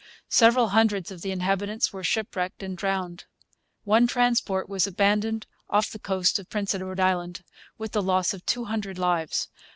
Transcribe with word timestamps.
Several 0.29 0.69
hundreds 0.69 1.11
of 1.11 1.21
the 1.21 1.29
inhabitants 1.29 1.93
were 1.93 2.03
shipwrecked 2.03 2.63
and 2.63 2.75
drowned. 2.75 3.25
One 3.83 4.07
transport 4.07 4.67
was 4.67 4.87
abandoned 4.87 5.45
off 5.69 5.91
the 5.91 5.99
coast 5.99 6.39
of 6.39 6.49
Prince 6.49 6.73
Edward 6.73 6.99
Island, 6.99 7.43
with 7.77 7.91
the 7.91 8.01
loss 8.01 8.33
of 8.33 8.43
two 8.47 8.65
hundred 8.65 8.97
lives. 8.97 9.49